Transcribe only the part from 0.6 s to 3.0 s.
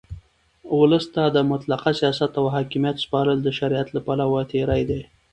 اولس ته د مطلقه سیاست او حاکمیت